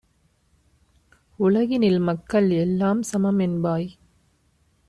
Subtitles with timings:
[1.39, 3.89] உலகினில் மக்கள் எல்லாம்சமம் என்பாய்;